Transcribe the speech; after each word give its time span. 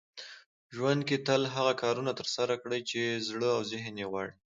ژوند 0.75 1.01
کې 1.07 1.17
تل 1.27 1.41
هغه 1.55 1.73
کارونه 1.81 2.11
ترسره 2.19 2.55
کړئ 2.61 2.79
چې 2.89 3.01
زړه 3.27 3.49
او 3.55 3.61
ذهن 3.71 3.95
يې 4.01 4.05
غواړي. 4.11 4.33